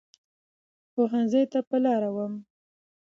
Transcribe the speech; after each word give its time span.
پوهنځۍ 0.93 1.43
ته 1.51 1.59
په 1.69 1.77
لاره 1.83 2.09
وم. 2.15 2.33